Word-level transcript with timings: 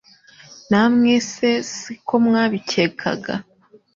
Namwe 0.69 1.11
se 1.31 1.51
si 1.75 1.93
ko 2.07 2.15
mwabikekaga? 2.25 3.35